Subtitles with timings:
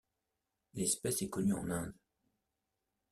[0.73, 1.93] L'espèce est connue en Inde.